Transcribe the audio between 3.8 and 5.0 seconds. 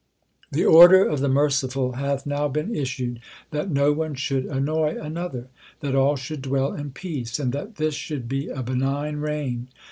one should annoy